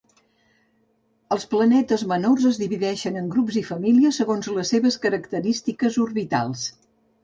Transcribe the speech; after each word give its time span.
Els 1.35 1.45
planetes 1.51 2.05
menors 2.13 2.49
es 2.53 2.59
divideixen 2.63 3.21
en 3.23 3.31
grups 3.37 3.63
i 3.65 3.65
famílies 3.71 4.21
segons 4.25 4.53
les 4.59 4.77
seves 4.77 5.01
característiques 5.09 6.05
orbitals. 6.11 6.71